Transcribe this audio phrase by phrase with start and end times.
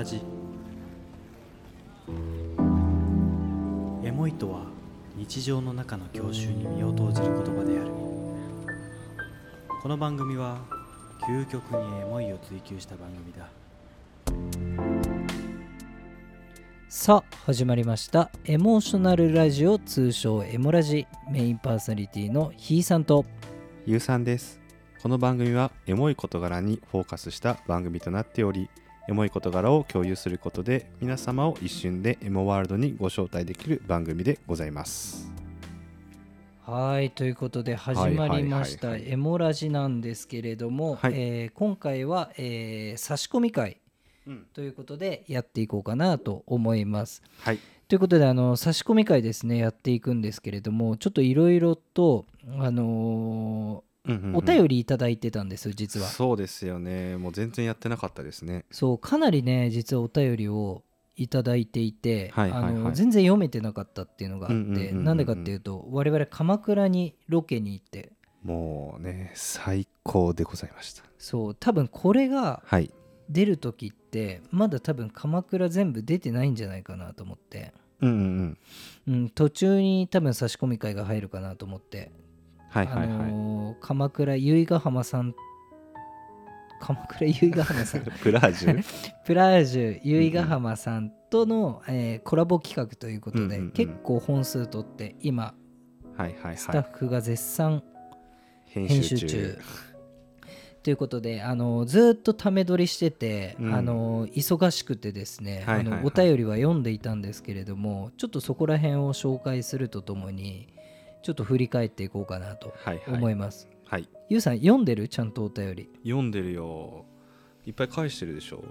[0.00, 0.22] ラジ
[4.02, 4.62] エモいとは
[5.14, 7.90] 日常の中の郷愁に身を投じる言葉である。
[9.82, 10.62] この番組は
[11.28, 13.50] 究極にエモいを追求した番組だ。
[16.88, 18.30] さあ始まりました。
[18.46, 23.26] エモーショナルラジオ通称エモラジメインパーソナリティのひーさんと。
[23.84, 24.62] ゆうさんです。
[25.02, 28.70] この番組はエモい事柄にフォーカスした番組となっており
[29.10, 35.28] エモい事柄を共有することで皆様を一瞬でエモワールドにご招待できる番組でございます。
[36.62, 41.14] はいということで始まりましたエモラジなんですけれども、はい。
[41.16, 43.80] えー今回は、えー差し込み会
[44.28, 44.46] うん。
[44.54, 47.20] ということでやっていこうかなと思います。
[47.40, 47.58] はい。
[47.88, 52.26] ということであの差し込み会ですねやっていくんですけれどもちょっといろいろと、
[52.60, 53.89] あのー
[54.34, 56.06] お便りりいただいてたんですよ実は。
[56.06, 57.16] そうですよね。
[57.16, 58.64] もう全然やってなかったですね。
[58.70, 60.82] そうかなりね実はお便りを
[61.16, 62.70] いただいていて、はいはいはい。
[62.70, 68.12] あの全然読めてなかったっていうのがあって、なんでかっていうと我々鎌倉にロケに行って。
[68.42, 71.02] もうね最高でございました。
[71.18, 72.90] そう多分これがはい。
[73.28, 78.58] 出る時ってまだ多分鎌倉全部出てないんじゃないかなと思って、うん。
[79.06, 82.10] うん、途中に多分差し込み会が入るかなと思って、
[82.70, 85.34] はいはいはい、あのー鎌倉由比ヶ浜さん
[86.80, 88.02] 鎌倉由比ヶ浜さん。
[88.22, 88.84] プラージュ？
[89.26, 93.70] プラージュ由比ヶ浜さんとの、えーコラボ企画ということで、うんうんうん。
[93.72, 95.54] 結構本数取って今
[96.16, 96.82] はいはいスはい。
[96.82, 97.82] タッフが絶賛
[98.66, 99.58] 編編集中。
[100.82, 103.74] ということであのずーっとため撮りしてて、うん。
[103.74, 105.98] あの忙しくてですね、はいはいはい。
[105.98, 110.72] あのお便りは読んでいたんですけれどもちょっとそこら辺を紹介するとともに
[111.22, 113.14] ちょっと振り返っていこうかなとはいはい。
[113.14, 113.68] 思います。
[113.86, 114.08] はい。
[114.28, 115.08] ゆうさん読んでる？
[115.08, 115.90] ちゃんとお便り。
[116.04, 117.04] 読んでるよ。
[117.66, 118.64] いっぱい返してるでしょ？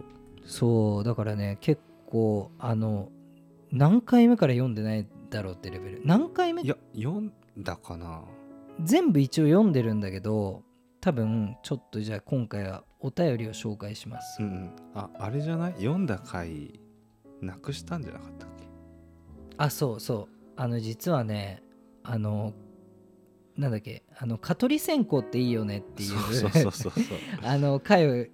[0.46, 3.10] そうだからね結構あの
[3.72, 6.02] 何回目から読んでないだろうってレベル。
[6.06, 6.64] 何回目？
[6.64, 8.24] いや読んだかな。
[8.82, 10.64] 全部一応読んでるんだけど
[11.02, 14.42] 多分ちょっとじゃあ今回はお便りを紹介します。
[14.42, 14.72] うんうん。
[14.96, 15.74] ああれじゃない？
[15.74, 16.80] 読んだ回
[17.42, 18.66] なくしたんじゃなかったっけ？
[19.58, 20.36] あそうそう。
[20.56, 21.62] あの実はね
[22.04, 22.54] あの
[23.58, 26.12] なんだっけあの蚊取り線香っていいよねっていう
[27.44, 28.26] あの回を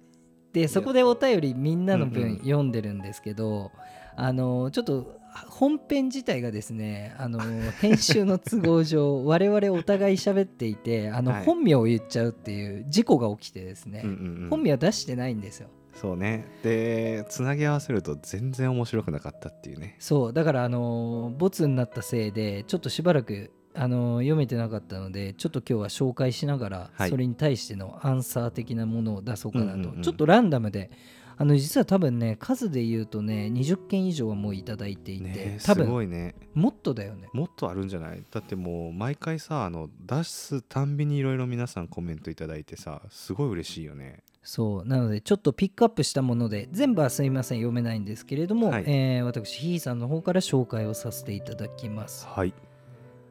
[0.52, 2.14] でそこでお便りみんなのうんうん。
[2.14, 3.72] 分読んでるんですけど、
[4.16, 5.18] あのちょっと
[5.50, 7.40] 本編自体がですねあの
[7.80, 11.44] 編集の都合上 我々お互い喋っていてあの、はい。
[11.44, 14.48] 本名を言っちゃうっていう事故が起きてですね、うんうんうん。
[14.48, 15.68] 本名は出してないんですよ
[16.00, 16.46] そうね。
[16.62, 19.96] でつなぎ合わせると全然面白くなかったっていうね。
[19.98, 27.10] そうだからあのボツになったせいでちょっとしばらくあの読めてなかったのでちょっと今日は紹介しながら、はい。
[27.10, 30.02] それに対してのアンサー的なものを出そうかなと、うんうんうん。
[30.02, 30.90] ちょっとランダムで
[31.38, 36.34] あの実は多分ね数で言うとね20件以上はもういただいていて、ねす多分ごいね。
[36.54, 37.28] もっとだよね。
[37.34, 38.22] もっとあるんじゃない？
[38.30, 48.84] だってもう毎回さあの出すたんびにいろいろ皆さんコメントいただいてさすごい嬉しいよねそうなのでちょっとピックアップしたもので全部はすいません読めないんですけれども、はい。
[48.86, 52.28] えー私ひーさんの方から紹介をさせていただきます。
[52.28, 52.54] はい。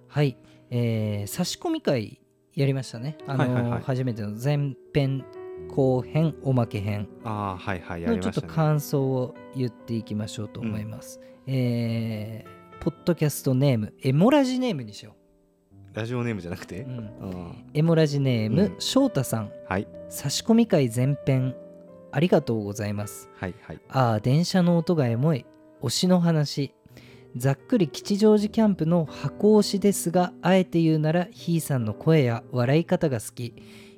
[0.09, 0.37] はい、
[0.69, 2.19] えー差し込み会
[2.53, 3.17] やりましたね。
[3.27, 3.81] あのーはいはいはい。
[3.83, 5.23] 初めての前編
[5.69, 7.07] 後編おまけ編。
[7.23, 8.67] ああはいはいやのちょっとりましたね。
[8.67, 11.21] 感想を言っていきましょうと思います。
[11.47, 15.15] えーポッドキャストネームエモラジネームにしよ
[15.95, 16.85] ラジオネームじゃなくて？
[17.73, 18.75] エモラジネーム、うん。
[18.79, 19.51] 翔太さん。
[19.69, 19.87] はい。
[20.09, 21.55] 差し込み会前編
[22.11, 23.29] ありがとうございます。
[23.37, 23.79] はいはい。
[23.87, 25.45] ああ電車の音がエモい。
[25.81, 26.73] 推しの話。
[27.37, 33.53] ざっくり吉祥寺キャンプの箱推しですがあえて言うならひーさんの声や笑い方が好き。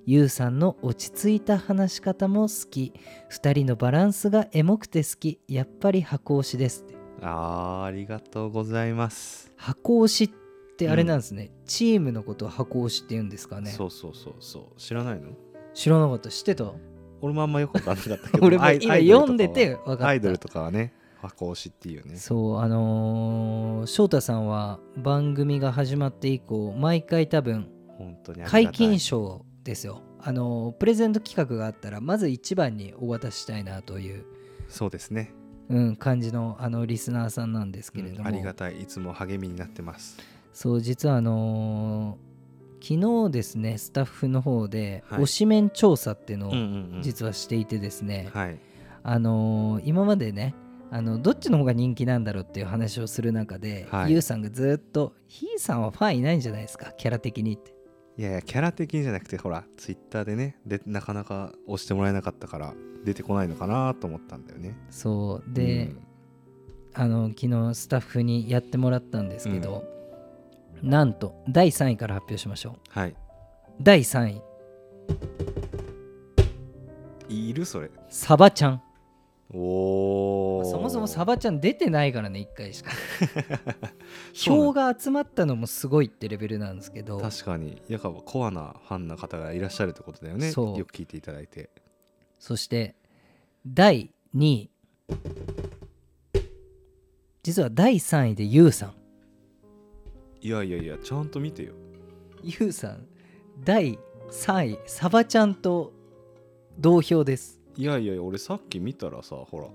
[0.06, 2.94] ゆうさんの落ち着いた話し方も好き。
[3.32, 5.40] 2人のバランスがエモくて好き。
[5.48, 6.86] やっぱり箱推しです
[7.22, 9.52] あーありがとうございます。
[9.58, 10.47] 箱推しって
[10.88, 13.72] あれなんですね、チームのことを箱推しって言うんですかね。
[13.72, 14.80] そうそうそうそう。
[14.80, 15.32] 知らないの？
[15.74, 16.30] 知らなかった。
[16.30, 16.72] 知ってた？
[17.22, 18.46] 俺もあんまよくわかんなかったけど。
[18.46, 20.08] 俺も今読んでて分かった。
[20.08, 22.18] アイドルとかはね箱推しっていうよね。
[22.18, 27.72] そうあのー翔太さんは番組が始まって以降毎回多分
[28.46, 30.04] 解禁賞ですよ。
[30.20, 34.26] あのープレゼント企画があったらまず一番にお渡ししたいなという、
[34.68, 35.32] そうですね、
[35.70, 38.82] うん、感じのあのリスナーさんなんですけれども、うんありがたい。
[38.82, 40.18] いつも励みになってます
[40.58, 42.28] そう実はあのー
[42.80, 45.22] 昨日ですねスタッフの方ではい。
[45.22, 48.60] 推しメン調査っていうのを実はしていてですね、はい。
[49.04, 50.56] あのー今までね
[50.90, 54.12] あのどっちの方が人気なんだろうっていう話をする中で、はい。
[54.14, 57.76] ゆうさんがずっと「ひーさんはファンいないんじゃないですかキャラ的に」って。
[58.18, 62.74] いやいやキャラ的にじゃなくてほらツイッターでねでなかなか押してもらえなかったから
[63.06, 64.76] 出てこないのかなと思ったんだよね。
[64.90, 65.54] そう。
[65.54, 66.00] で、うん。
[66.96, 69.97] あの昨日スタッフにやってもらったんですけど、
[70.82, 72.74] なんと第3位から発表しましょう。
[72.90, 73.16] はい。
[73.82, 74.42] 第3
[77.30, 77.50] 位。
[77.50, 77.66] いる？
[77.66, 77.90] それ。
[78.10, 78.82] サバちゃん。
[79.50, 82.92] おおそもそもサバちゃん出てないからね1回しか。
[84.34, 87.20] 票が集まったのもすごいってレベルなんですけど。
[87.20, 87.82] 確かに。
[87.88, 90.52] やかコアなファンな方がいらっしゃるってことだよね。
[90.52, 90.78] そう。
[90.78, 91.70] よく聞いていただいて。
[92.40, 92.96] そして
[93.66, 94.70] 第2位。
[97.44, 98.94] 実は第3位でユウさん
[100.48, 101.74] いやいやいやちゃんと見てよ。
[102.42, 103.06] ユウさん
[103.66, 104.00] 第
[104.32, 105.92] 3位サバちゃんと
[106.80, 107.60] 同票です。
[107.76, 109.68] いやいやいや俺さっき見たらさほら。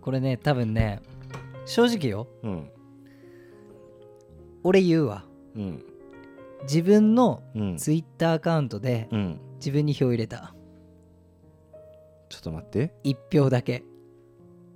[0.00, 1.02] これね多分ね
[1.66, 2.26] 正直よ。
[2.42, 2.68] うん。
[4.64, 5.24] 俺言うわ。
[5.54, 5.84] うん。
[6.64, 7.76] 自分のうん。
[7.76, 9.40] ツイッターアカウントでうん。
[9.58, 10.52] 自分に票入れた。
[12.28, 12.92] ちょっと待って。
[13.04, 13.84] 1票だけ。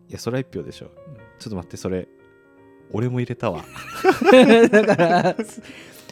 [0.08, 0.92] いやそれは1票でしょ。
[1.40, 2.06] ちょっと待ってそれ
[2.94, 3.64] 俺も入れたわ。
[4.70, 5.36] だから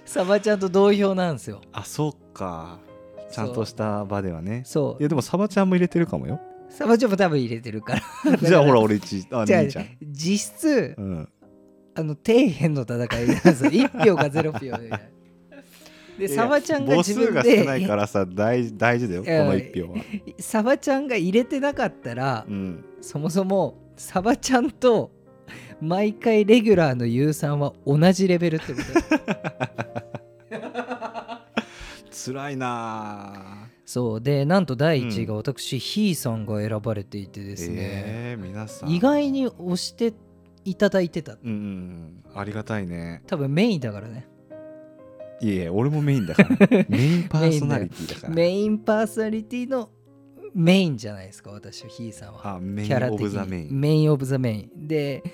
[0.05, 1.61] サバちゃんと同票なんですよ。
[1.73, 2.81] あそうか。
[3.31, 4.63] ちゃんとした場ではね。
[4.67, 6.41] そいやでもサバちゃんも入れてるかもよ。
[6.69, 7.95] うサバちゃんも多分入れてるか
[8.25, 8.37] ら。
[8.37, 9.87] じゃあほら俺1あ兄ちゃん。
[10.03, 11.29] 実質うん。
[11.95, 13.71] あの底辺の戦いなんですよ。
[13.71, 14.91] 1票か0票で。
[16.19, 19.99] でサバちゃんが自分母数が少ないでからさ大大事だよこの1票は。
[20.41, 22.85] サバちゃんが入れてなかったらうん。
[23.01, 25.13] そもそもサバちゃんと
[25.83, 28.85] 毎回レギュラーのユウさんは同じレベルってこと。
[32.25, 33.33] 辛いな。
[33.65, 34.21] あそう。
[34.21, 38.91] でなんと第1位が私、ヒーさんが選ばれていてですね、えー、皆さん。
[38.91, 40.15] 意外に押して
[40.65, 41.33] いただいてた。
[41.33, 43.23] うんうんありがたいね。
[43.27, 44.29] 多分メインだからね。
[45.41, 46.49] いえいえ俺もメインだから
[46.89, 48.33] メインパーソナリティだから。
[48.33, 49.91] メインパーソナリティの
[50.55, 52.55] メインじゃないですか私はヒーさんは。
[52.55, 53.71] あメイキャラ的ンオブザメイに。
[53.73, 54.87] ンメインオブザメイン。
[54.87, 55.25] で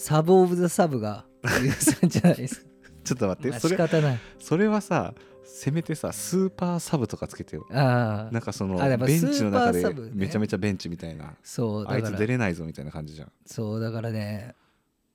[0.00, 1.26] サブオブザサブが
[1.62, 2.66] ユウさんじゃないですか
[3.04, 4.18] ちょっと待って、まあそれ仕方ない。
[4.38, 5.12] それはさ
[5.44, 7.66] せめてさスーパーサブとかつけてよ。
[7.70, 13.32] ああなんかそのベンチの中でめちゃめちゃベンチみたいな、そうあいつ出れないぞみたいな感じじゃん。
[13.44, 14.54] そうだからね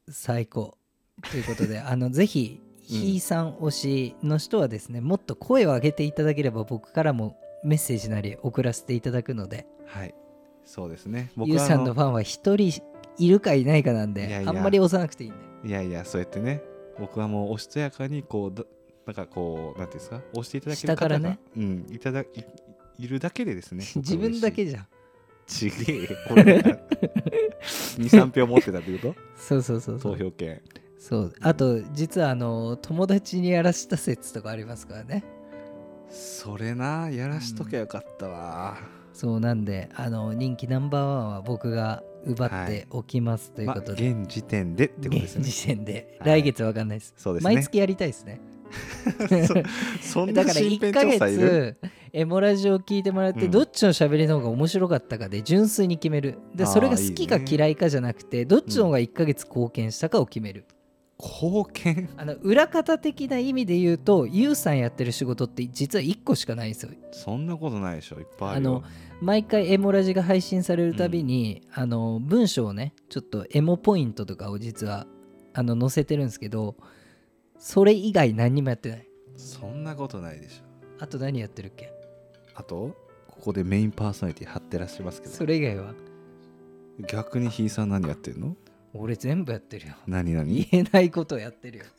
[0.07, 0.77] 最高。
[1.31, 9.65] ということであの ぜひひーさん推しの人はですねもっと声を上げていただければ僕からもメッセージなり送らせていただくので。
[9.87, 10.13] はい。
[10.65, 11.31] そうですね。
[11.37, 12.73] ゆうさんのファンは一人
[13.17, 14.49] いるかいないかなんでいやいや。
[14.49, 15.69] あんまり押さなくていいんで。
[15.69, 16.61] いやいやそうやってね
[16.99, 18.63] 僕はもうおしとやかにこうだ
[19.05, 20.21] なんかこうなんていうんですか？
[20.33, 21.39] 押していただける方が下からね。
[21.55, 22.27] うんいただい
[22.97, 24.87] いるだけでですね 自分だけじゃん。
[25.47, 26.03] ちげえ。
[26.03, 26.79] よ俺が
[27.97, 30.17] 23票持ってたってこそうそうそうとそう。
[30.17, 30.61] 投票権。
[30.97, 31.33] そう。
[31.41, 35.23] あと実はあの友達にやらした説とかありますからね。
[36.09, 38.77] それなやらしときゃよかったわ、
[39.11, 45.41] そうなんであの人気ナンバーワンは僕が奪っておきますというまあことで、現時点でってことですね。
[45.41, 46.41] 現時点で、はい。
[46.41, 47.13] 来月わかんないです。
[47.17, 47.53] そうですね。
[47.53, 48.41] 毎月やりたいですね。
[50.01, 51.77] そんだからな身1ヶ辺調査いる？
[51.81, 53.51] 月エモラジオ聞いてもらって、うん。
[53.51, 56.39] どっちの喋りの方が面白かったかで純粋に決める。
[56.55, 60.65] でそれが好きか嫌いかじゃなくてどっちの方が1ヶ月貢献したかを決める、
[61.17, 62.09] 貢献？
[62.17, 66.91] あの裏方的な意味で言うとユウさんやってる仕事って実は1個しかないんですよ。
[67.11, 68.17] そんなことないでしょ。
[68.17, 68.83] いっぱいあるよ。
[69.21, 75.07] 毎回エモラジが配信されるたびに、あの文章をねちょっとエモポイントとかを実は
[75.53, 76.75] あの載せてるんですけど
[77.57, 79.07] それ以外何にもやってない。
[79.37, 80.63] そんなことないでしょ。
[80.99, 81.93] あと何やってるっけ？
[82.55, 82.95] あと
[83.27, 85.33] ここでメインパーソナリティ貼ってらっしゃいますけど。
[85.33, 85.93] それ以外は？
[87.07, 88.55] 逆にひいさん何やってんの？
[88.97, 89.95] 俺全部やってるよ。
[90.07, 90.67] 何何？
[90.71, 91.85] 言えないことをやってるよ。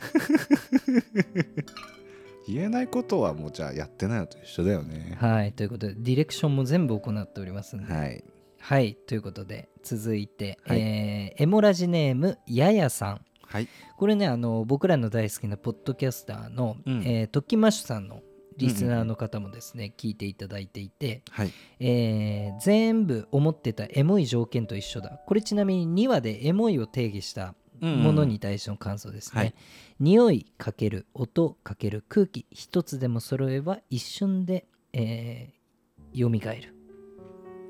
[2.49, 5.17] 言えないことはもうじゃあやってないのと一緒だよね。
[5.21, 7.93] はいということでディレクションも全部行っておりますんで。
[7.93, 8.25] はい。
[8.59, 10.81] はいということで続いて、はい。
[10.81, 13.21] えーエモラジネームややさん。
[13.45, 13.69] はい。
[13.97, 17.03] これねあの僕らの大好きなポッドキャスターの、うん。
[17.03, 18.23] えートキマッシュさんの
[18.57, 21.53] リスナーの方もですね、聞いていただいていて、はい。
[21.81, 25.21] えー全部思ってたエモい条件と一緒だ。
[25.27, 29.55] これちなみに2話でエモいを定義したものに対しての感想ですね、はい。
[30.01, 36.75] 匂いかける音かける空気一つでも揃えば一瞬で、えー、蘇る。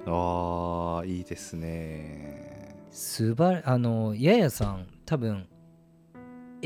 [0.06, 2.76] あーいいですね。
[2.90, 5.48] すばあのややさん多分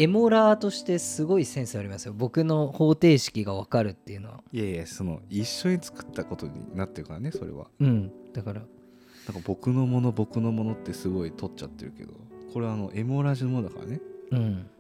[0.00, 2.14] エモラーとしてすごいセンスありますよ。
[2.16, 4.42] 僕の方程式が分かるっていうのは。
[4.50, 7.66] いやいやその一緒に作ったことになってるからねそれは。
[7.80, 8.10] うん。
[8.32, 8.60] だから。
[8.60, 12.14] なんか僕のもの僕のものってすごい取っちゃってるけど。
[12.50, 14.00] これはあのエモラジのものだからね。
[14.30, 14.70] うん。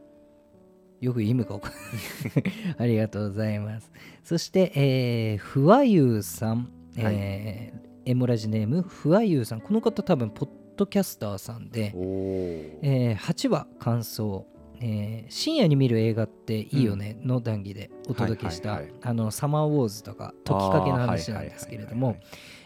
[1.02, 2.74] よく意味が分かんない。
[2.78, 3.92] ありがとうございます。
[4.24, 8.80] そして、えー、ふわゆうさん、えーエモラジネーム。
[8.80, 9.60] ふわゆうさん。
[9.60, 10.48] この方多分ポッ
[10.78, 11.92] ドキャスターさんで。
[11.94, 14.46] えー8話感想、
[14.80, 22.16] えー深夜に見る映画っていいよねの談義でお届けした、あのサマーウォーズとか解きかけの話なんですけれども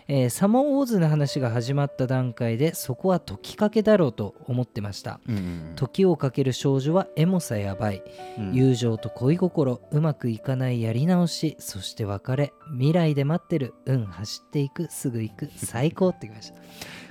[0.06, 5.20] えーサマーウォーズの話が始まった段階でそこは解きかけだろうと思ってました。
[5.28, 8.02] うんうん時をかける少女はエモさやばい。
[8.38, 8.54] うん。
[8.54, 16.56] 友情と恋心うまくいかないやり直しそして別れ未来で待ってるうん走っていくすぐ行く最高ってきました。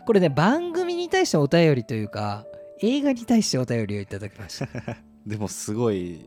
[0.05, 2.45] これね番組に対してお便りというか
[2.85, 4.67] 映画に対してお便りをいただきました。
[5.25, 6.25] でもすごい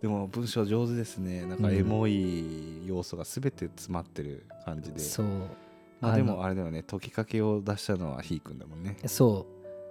[0.00, 1.44] でも文章上手ですね。
[1.44, 1.76] なんかうん。
[1.76, 5.26] エモい要素が全て詰まってる感じで、そう。
[6.00, 6.82] まあ、でもあれだよね。
[6.82, 8.96] 解きかけを出したのはひーくんだもんね。
[9.06, 9.46] そ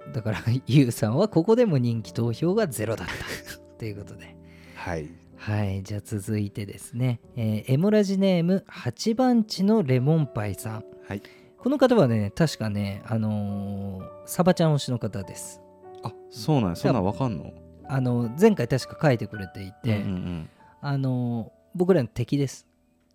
[0.10, 0.14] う。
[0.14, 3.14] だから ゆうさんはここでも人気投票がゼロだった。
[3.78, 4.36] ということで。
[4.76, 5.10] はい。
[5.36, 5.84] はい。
[5.84, 10.86] じゃあ続いてですね、えーエモラジネーム8番地のレモンパイさん。
[11.08, 11.22] はい。
[11.58, 15.60] この方はね確かねあのーサバちゃん推しの方です
[16.04, 16.76] あそうなんや。
[16.76, 17.54] そんなんわかんの？
[17.90, 20.50] あの前回確か書いてくれていて、うんうんうん。
[20.82, 22.68] あの僕らの敵です。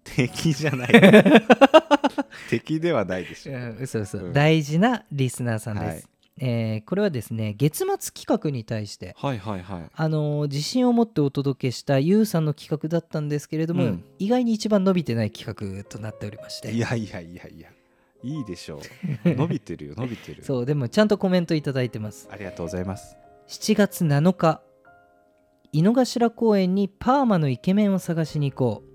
[0.05, 0.89] 敵じゃない。
[2.51, 3.53] 敵ではないでしょ。
[3.81, 4.33] 嘘嘘、うん。
[4.33, 5.85] 大事なリスナーさんです。
[5.85, 6.03] はい。
[6.39, 9.91] えーこれはですね月末企画に対してはいはいはい。
[9.95, 14.05] あの自信を持ってお届けしたゆうさんの企画だったんですけれども、うん。
[14.19, 15.47] 意外に一番伸びてない企
[15.79, 16.73] 画となっておりまして。
[16.73, 17.69] いやいやいやいや
[18.23, 18.81] いいでしょう。
[19.29, 20.45] 伸びてるよ伸びてる。
[20.45, 22.29] そうでもちゃんとコメントいただいてます。
[22.31, 23.17] ありがとうございます。
[23.49, 24.62] 7月7日
[25.73, 28.93] 井の頭公園にパーマのイケメンを探しに行こう。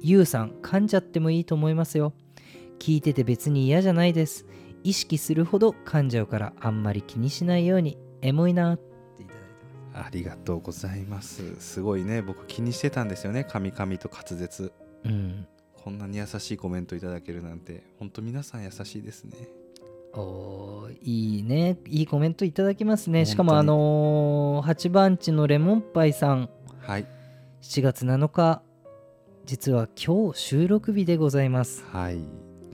[0.00, 2.12] ゆうさん噛んじゃってもいいと思いますよ。
[2.78, 4.44] 聞いてて別に嫌じゃないです。
[4.82, 7.96] 意識するほど噛んじゃうからあんまり気にしないように。
[8.22, 9.46] エモいなっていただいて
[9.92, 10.06] ます。
[10.06, 11.54] ありがとうございます。
[11.60, 12.22] すごいね。
[12.22, 13.44] 僕気にしてたんですよね。
[13.44, 14.72] カミカミと滑舌。
[15.04, 15.46] うん
[15.86, 19.36] こんなに優しいコメントいただけるなんて本当皆さん優しいですね。
[20.14, 21.78] おーいいね。
[21.86, 23.24] いいコメントいただきますね。
[23.24, 26.50] しかもあのー、8番地のレモンパイさん。
[26.80, 27.06] はい。
[27.62, 28.62] 7月7日
[29.44, 31.84] 実は今日収録日でございます。
[31.92, 32.18] はい。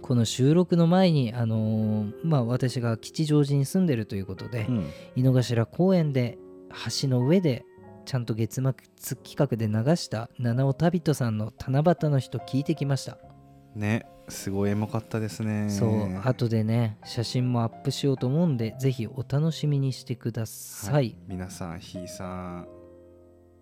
[0.01, 4.91] この収録の前に、あのーまあ、私が吉祥寺に住んでるということで、うん。
[5.17, 6.39] 井の頭公園で
[7.03, 7.67] 橋の上で
[8.05, 13.19] ちゃんと月末企画で流した七尾旅人さんの七夕の人聞いてきました、
[13.75, 15.69] ねすごいエモかったですね。
[15.69, 22.69] そう後でね写真もアップしようと思うんでぜひお楽しみにしてください、皆さんひーさん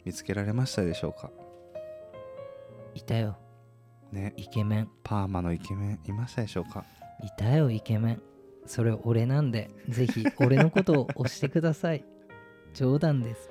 [0.04, 1.30] 見つけられましたでしょうか？
[2.94, 3.38] い、たよ。
[4.12, 4.34] ね。
[4.36, 4.88] イケメン。
[5.02, 6.84] パーマのイケメンいましたでしょうか？
[7.22, 8.22] いたよイケメン。
[8.66, 12.04] それ俺なんでぜひ俺のことを押してください。
[12.74, 13.49] 冗談です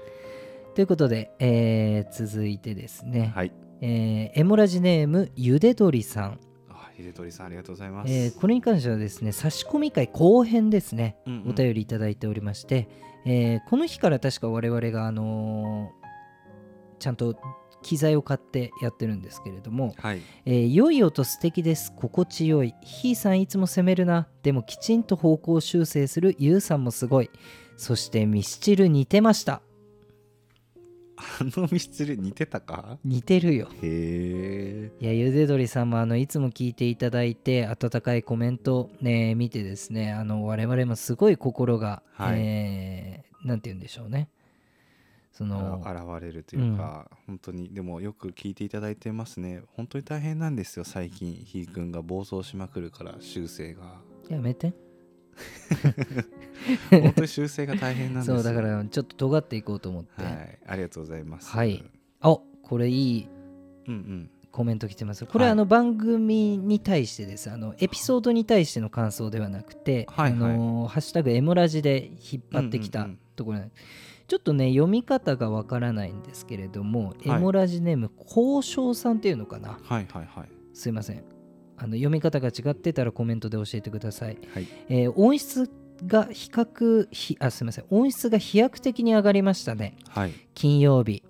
[0.80, 3.52] ということで、えー続いてですね、はい。
[3.82, 11.18] えーエモラジネームゆでどりさん、あひでとりさんありがとうございます、えーこれに関してはですね差し込み会後編ですね。
[11.26, 11.50] うんうん。
[11.50, 12.88] お便りいただいておりまして、
[13.26, 17.36] えーこの日から確か我々があのーちゃんと
[17.82, 20.22] 機材を買ってやってるんですけれども、はい。
[20.46, 21.92] えー良い音素敵です。
[21.98, 22.74] 心地よい。
[22.84, 24.30] ひーさんいつも攻めるな。
[24.44, 26.38] でもきちんと方向修正する。
[26.40, 27.30] ゆうさんもすごい。
[27.76, 29.62] そしてミスチル似てました
[31.20, 32.98] あのミスチル似てたか？
[33.04, 33.68] 似てるよ。
[33.82, 34.92] へえ。
[35.00, 42.40] いやゆでどりさんもあのいつも聞いていただいて温かいコメントね見てですねあの我々もすごい心が、はい。
[42.40, 44.28] えーなんて言うんでしょうね。
[45.32, 47.74] そのあ現れるというか、本当に。
[47.74, 49.64] でもよく聞いていただいてますね。
[49.78, 51.34] 本当に大変なんですよ最近。
[51.34, 54.02] ひーくんが暴走しまくるから修正が。
[54.30, 54.74] やめて
[56.92, 58.36] 本当に修正が大変なんですよ。
[58.38, 61.50] そうだからちょっと尖っていこうと思って、はいありがとうございます。
[61.50, 61.84] はい。
[62.22, 63.28] あこれいい
[63.88, 65.26] うんうんコメント来てます。
[65.26, 65.52] これははい。
[65.54, 70.52] あの番組に対してです、あのエピソードに対しての感想ではなくて「はいはい。
[70.52, 73.60] あのハッシュタグエモラジ」で引っ張ってきたところ
[74.28, 77.38] ちょっとね読み方がわからないんですけれども、はい。
[77.38, 79.80] エモラジネーム交渉さんっていうのかな。
[79.82, 80.50] はいはいはい。
[80.74, 81.39] すいません
[81.80, 84.68] あの読み方が違ってたらコメントで教えてください、はい。
[84.90, 85.72] えー音質
[86.06, 87.86] が比較ひあすいません。
[87.90, 89.98] 音質が飛躍的に上がりましたね。
[90.10, 90.34] はい。
[90.54, 91.24] 金曜日。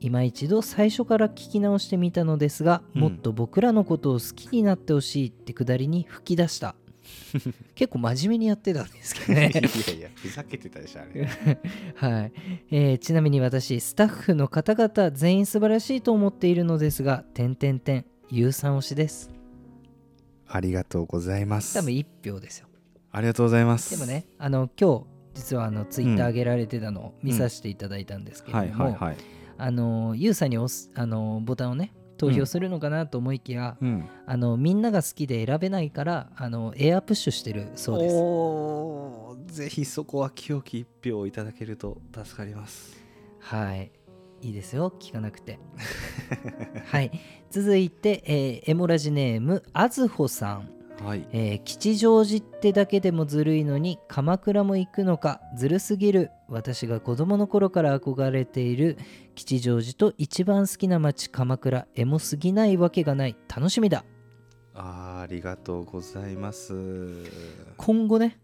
[0.00, 3.00] 今一度最初から聞き直してみたのですが、うん。
[3.02, 6.74] もっと僕らのことを好きになってほしいってくだりに吹き出した。
[7.74, 9.50] 結構真面目にやってたんですけどね。
[9.52, 9.60] いや
[9.94, 11.28] いやふざけてたでしょあれ。
[11.94, 12.32] はい、
[12.70, 19.35] えーちなみに私スタッフの方々全員素晴らしいと思っているのですが点点点有酸推しです
[20.48, 21.74] ありがとうございます。
[21.74, 22.68] 多分1票ですよ。
[23.12, 23.90] ありがとうございます。
[23.90, 28.98] でもねあの今日実はあのツイッター上げられてたのを見させていただいたんですけれども、
[29.58, 34.08] あのユウさんに押すあのボタンをね投票するのかなと思いきや、うん。
[34.26, 39.62] あのみんなが好きで選べないからあのエアプッシュしてるそうです。
[39.64, 42.96] ぜひそこは清き一票いただけると助かります。
[43.40, 43.90] はい
[44.42, 45.58] いいですよ聞かなくて。
[46.86, 47.10] はい。
[47.50, 50.70] 続いて、えーエモラジネームあずほさん。
[51.04, 51.26] はい。
[51.32, 56.30] えー吉祥寺ってだけでもずるいのに鎌倉も行くのかずるすぎる。
[56.48, 58.98] 私が子供の頃から憧れている
[59.34, 61.86] 吉祥寺と一番好きな街鎌倉。
[61.94, 63.36] エモすぎないわけがない。
[63.54, 64.04] 楽しみだ。
[64.74, 66.74] あーありがとうございます。
[67.78, 68.38] 今後ね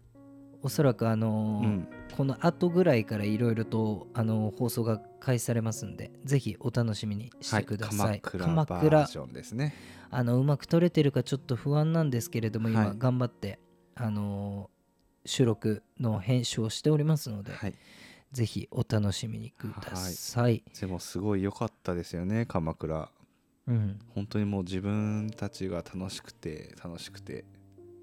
[0.63, 9.73] おそらくあのーうんこの後ぐらいからいろいろと、あのー放送が開始されますんでぜひお楽しみにしてください、はい、鎌倉バージョンですね。
[10.11, 12.97] あのうまく撮れてるかちょっと不安なんですけれども今はい。
[12.97, 13.59] 頑張って、
[13.95, 14.73] あのー
[15.25, 17.73] 収録の編集をしておりますので、はい。
[18.33, 20.63] ぜひお楽しみにください。
[20.79, 23.09] でもすごい良かったですよね鎌倉。
[23.65, 27.45] うん、本当にもう自分たちが楽しくて楽しくて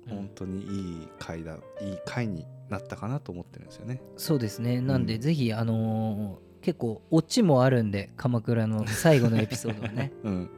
[0.08, 4.80] 本当にいい回だいい回になったかなと思ってるんですよねそうですね。
[4.80, 10.12] なんで、うんぜひあのー結構オチもあるんで鎌倉の最後のエピソードはね。
[10.22, 10.50] うん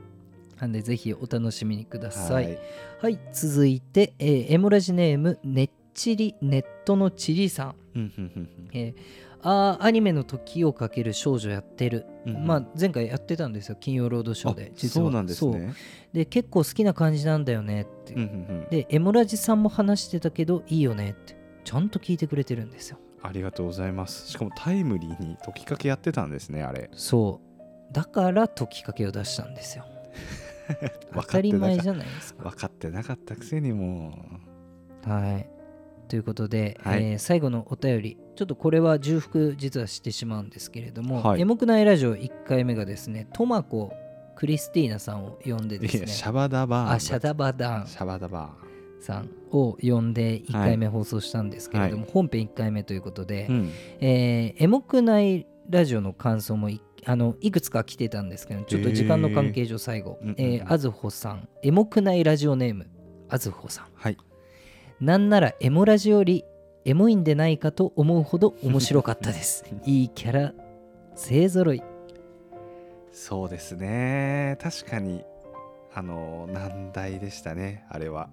[0.59, 2.35] なんでぜひお楽しみにくださ。
[2.35, 2.57] はいい
[3.01, 7.75] はい、続いて、えーエモラジネームねっちりネットのちりさん。
[7.95, 12.47] うんうんうんえーあーアニメの時をかける少女やってる、うんうん。
[12.47, 15.05] まあ前回やってたんですよ金曜ロードショーであ実は。
[15.05, 15.75] そうなんですね。
[16.13, 18.29] で結構好きな感じなんだよねって、うんうんう
[18.67, 18.67] ん。
[18.71, 21.37] でエモラジさんも話してたけどいいよねって。
[21.65, 22.99] ちゃんと聞いてくれてるんですよ。
[23.23, 24.29] ありがとうございます。
[24.29, 26.91] しかもタイムリーに解きかけやってたんですねあれ。
[26.95, 27.41] そ
[27.91, 27.93] う。
[27.93, 29.85] だから解きかけを出したんですよ。
[31.15, 32.51] 当たり前じゃないですか。
[32.51, 33.37] 分かってなかった。
[33.37, 34.19] くせにも
[35.05, 35.49] はい。
[36.09, 37.05] ということで、はい。
[37.05, 41.41] えー最後のお便りちょっとこれは重複実はしてしまうんですけれども、はい。
[41.41, 43.93] エモくないラジオ1回目がですねトマコ
[44.35, 46.07] クリスティーナさんを呼んでうですね。
[46.07, 47.87] シャバダバーンあシャダバダン。
[47.87, 48.51] シャバダバ
[49.01, 53.71] さんを呼んで1回目放送したんですけれども、本編1回目ということで、うん。
[54.01, 61.49] えーエモくないラジオの感想もいあのいくつか来てたんですけどちょっと時間の関係上最後、えーあずほさん。
[61.63, 62.89] エモくないラジオネーム
[63.29, 63.87] あずほさん。
[63.95, 64.17] はい。
[65.01, 66.45] なんならエモラジより
[66.85, 69.65] エモいんでないかと思うほど面白かったです。
[69.85, 70.55] いいキャラ
[71.15, 71.83] 勢ぞろい。
[73.13, 74.57] そうですね。
[74.61, 75.25] 確かに
[75.95, 78.31] あの難題でしたねあれは。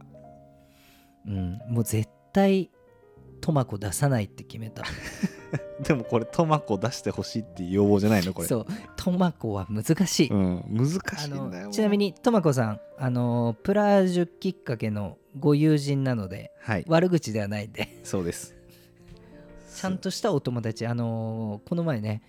[1.27, 2.71] うんもう絶対
[3.41, 4.83] トマコ出さないって決めた。
[5.81, 8.47] でもこれトマコ出してほしいっていう要望じゃないのこれ。
[8.47, 8.65] そう。
[8.95, 11.65] トマコは難しい、うん難しあいんだよ。
[11.67, 16.85] のちなみにトマコさんあのプラージュきっかけのご友人なのではい。
[16.87, 17.99] 悪口ではないんで。
[18.03, 18.55] そうです。
[19.75, 22.21] ちゃんとしたお友達あのこの前ね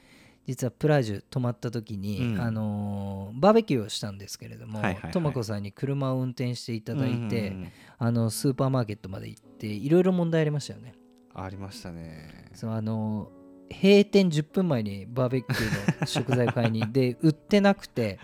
[0.47, 2.41] 実はプラージュ泊まった時に、うん。
[2.41, 5.13] あのバーベキューをしたんですけれども、はいはいはい。
[5.13, 7.69] トマコさんに車を運転していただいて、うんうんうん。
[7.99, 10.95] あのスーパーマーケットまで行っていろいろ問題ありましたよね
[11.35, 12.49] ありましたね。
[12.55, 13.31] そうあの
[13.73, 18.19] 閉店10分前にバーベキューの食材を買いにで 売ってなくて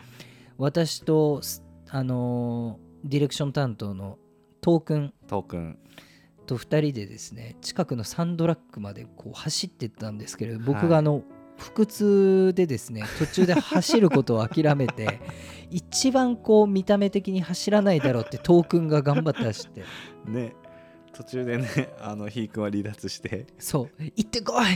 [0.59, 4.19] 私とすあのディレクション担当の
[4.61, 5.79] トークントークン。
[6.47, 10.88] と2人でですね近くのサンドラッグまでこう走ってったんですけれど僕はい。
[10.88, 11.25] があの、
[11.59, 15.21] 腹痛でですね途中で走ることを諦めて
[15.71, 19.85] 一番こう見た目的に走らないだろうってトークンが頑張って走って。
[20.27, 20.55] ね
[21.16, 21.66] 途中でね
[21.98, 23.46] あのひーくんは離脱して。
[23.59, 24.02] そう。
[24.02, 24.66] 行ってこい。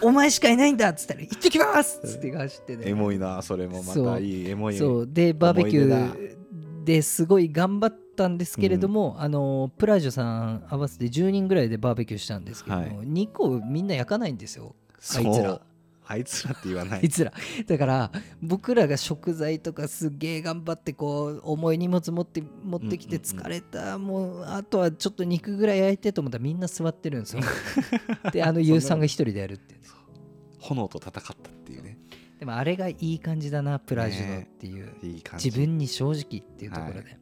[0.00, 2.84] お前しかいないんだっつったら行ってきますっつって走ってね。
[2.86, 4.18] エモいなそれもまた。
[4.20, 4.76] いいエモい。
[4.76, 5.08] そう。
[5.10, 6.36] でバーベキュー
[6.84, 13.08] ですごい頑張ったんですけれども、あのプラージュさん合わせて10人ぐらいでバーベキューしたんですけども、はい。
[13.08, 14.76] 2個みんな焼かないんですよ。
[15.16, 15.60] あいつら
[16.08, 17.00] あいつらって言わない。
[17.00, 17.32] あいつら。
[17.66, 27.42] だから僕らが食材とかすげえ頑張ってこう重い荷物持って持ってきて疲れた、もうあとはちょっと肉ぐらい焼いてと思ったらみんな座ってるんですよ。
[28.32, 29.80] であのユウさんが一人でやるっていう
[30.60, 31.98] 炎と戦ったっていうね。
[32.38, 35.46] でもあれがいい感じだなプラージュのっていう、いい感じ。
[35.46, 37.00] 自分に正直っていうところで。
[37.00, 37.18] はい、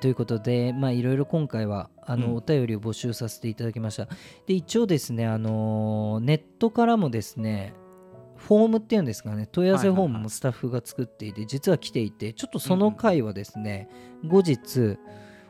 [0.00, 4.08] ということで、まあ、いろいろ今回はあの、うんお便りを募集させていただきました。
[4.46, 7.74] で、一応ですね、あのーネットからもですね、
[8.36, 13.88] フォームっていうんですかね、問い合わせフォームもスタッフが作っていて、実は来ていて、ちょっとその回はですね、
[14.26, 14.98] 後日、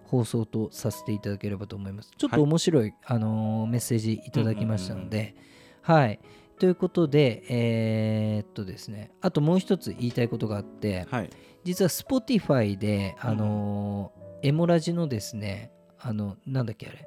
[0.04, 2.10] 放送とさせていただければと思います。
[2.18, 5.36] ちょっと面白い、あのーメッセージいただきましたので、
[5.82, 6.20] はい。
[6.58, 11.30] ということで、えーっとですね、あともう一つ言いたいことがあって、はい
[11.64, 17.06] 実は Spotify で、あのーエモラジのですね、あの、なんだっけあれ、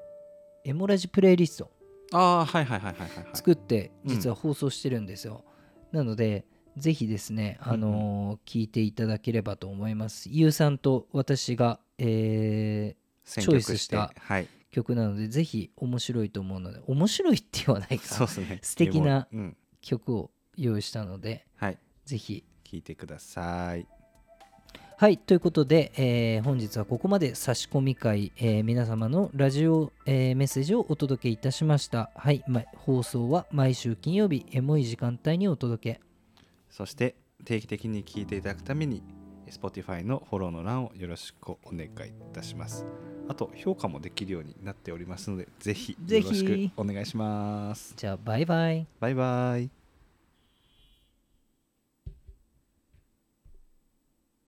[0.66, 1.72] エモラジプレイリスト。
[2.12, 3.36] ああはいはいはいはいはいはい。
[3.36, 4.10] 作って、うん。
[4.12, 5.44] 実は放送してるんですよ。
[5.92, 6.46] なので、
[6.78, 10.30] ぜひですね、あのー聞いていただければと思います。
[10.32, 14.44] ゆうさんと私が、え選チョイスしたはい。
[14.44, 18.06] ー曲なので、ぜひ面白いと思うので、面白いって言わないか。
[18.06, 18.60] そうですね。
[18.64, 19.28] 素敵な
[19.82, 21.80] 曲を用意したので、はい。
[22.06, 22.44] ぜひ。
[22.64, 23.88] 聞いてください
[25.04, 32.10] はい、ということで、えー本日はここまで差し込み会、えー皆様のラジオ、えーメッセージをお届けいたしました。
[32.16, 36.00] はい、ま放送は毎週金曜日、エモい時間帯にお届け。
[36.70, 39.04] そして定期的に聞いていただくために
[39.52, 41.90] Spotify のフォローの欄をよろしくお願いい
[42.32, 42.86] たします
[43.28, 48.88] あと評価もできるようになっておりますのでぜひぜひよろしくお願いしますじゃあ、バイバイ。
[49.02, 49.83] バイバイ